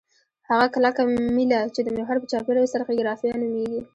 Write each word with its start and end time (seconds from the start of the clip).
هغه 0.49 0.65
کلکه 0.75 1.01
میله 1.35 1.59
چې 1.73 1.81
د 1.83 1.87
محور 1.97 2.17
په 2.21 2.27
چاپیره 2.31 2.59
وڅرخیږي 2.61 3.03
رافعه 3.09 3.39
نومیږي. 3.41 3.79